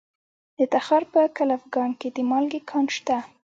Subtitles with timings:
[0.57, 3.17] د تخار په کلفګان کې د مالګې کان شته.